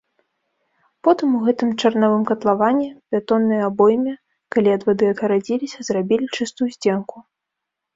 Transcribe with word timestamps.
Потым 1.07 1.29
у 1.39 1.41
гэтым 1.49 1.69
чарнавым 1.81 2.23
катлаване, 2.31 2.89
бетоннай 3.17 3.61
абойме, 3.69 4.17
калі 4.57 4.69
ад 4.81 4.91
вады 4.91 5.03
адгарадзіліся, 5.17 5.79
зрабілі 5.91 6.25
чыстую 6.37 6.69
сценку. 6.79 7.17